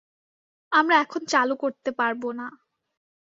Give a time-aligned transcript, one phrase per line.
[0.71, 2.47] আমরা এখন চালু করতে পারবো না।